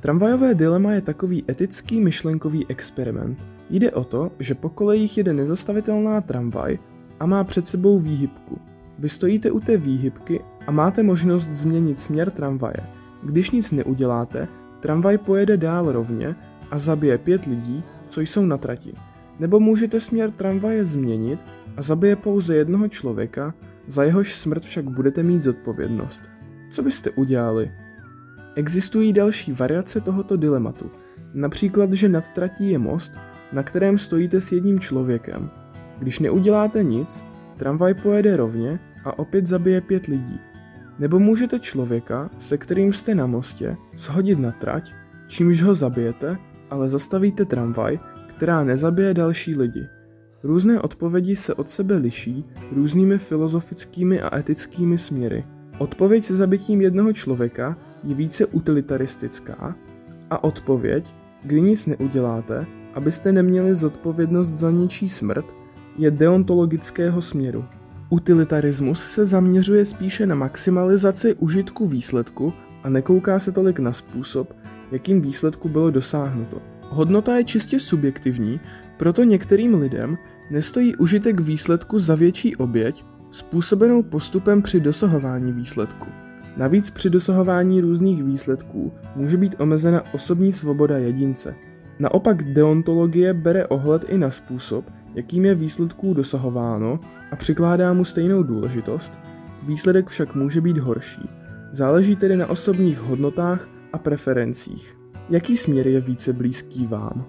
[0.00, 3.46] Tramvajové dilema je takový etický myšlenkový experiment.
[3.70, 6.78] Jde o to, že po kolejích jede nezastavitelná tramvaj
[7.20, 8.58] a má před sebou výhybku.
[8.98, 12.76] Vy stojíte u té výhybky a máte možnost změnit směr tramvaje.
[13.22, 14.48] Když nic neuděláte,
[14.80, 16.36] tramvaj pojede dál rovně
[16.70, 18.92] a zabije pět lidí, co jsou na trati.
[19.38, 21.44] Nebo můžete směr tramvaje změnit
[21.76, 23.54] a zabije pouze jednoho člověka,
[23.86, 26.20] za jehož smrt však budete mít zodpovědnost.
[26.70, 27.70] Co byste udělali?
[28.54, 30.90] Existují další variace tohoto dilematu.
[31.34, 33.12] Například, že nad tratí je most,
[33.52, 35.50] na kterém stojíte s jedním člověkem.
[35.98, 37.24] Když neuděláte nic,
[37.56, 40.40] tramvaj pojede rovně a opět zabije pět lidí.
[40.98, 44.94] Nebo můžete člověka, se kterým jste na mostě, shodit na trať,
[45.26, 46.36] čímž ho zabijete,
[46.70, 49.86] ale zastavíte tramvaj, která nezabije další lidi.
[50.42, 55.44] Různé odpovědi se od sebe liší různými filozofickými a etickými směry.
[55.80, 59.74] Odpověď se zabitím jednoho člověka je více utilitaristická
[60.30, 65.54] a odpověď, kdy nic neuděláte, abyste neměli zodpovědnost za ničí smrt,
[65.98, 67.64] je deontologického směru.
[68.10, 74.56] Utilitarismus se zaměřuje spíše na maximalizaci užitku výsledku a nekouká se tolik na způsob,
[74.92, 76.62] jakým výsledku bylo dosáhnuto.
[76.88, 78.60] Hodnota je čistě subjektivní,
[78.96, 80.18] proto některým lidem
[80.50, 86.06] nestojí užitek výsledku za větší oběť způsobenou postupem při dosahování výsledku.
[86.56, 91.54] Navíc při dosahování různých výsledků může být omezena osobní svoboda jedince.
[91.98, 98.42] Naopak deontologie bere ohled i na způsob, jakým je výsledků dosahováno a přikládá mu stejnou
[98.42, 99.20] důležitost,
[99.62, 101.28] výsledek však může být horší.
[101.72, 104.98] Záleží tedy na osobních hodnotách a preferencích.
[105.30, 107.26] Jaký směr je více blízký vám?